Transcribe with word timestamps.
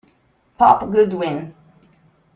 Pop 0.57 0.89
Goodwin 0.89 1.53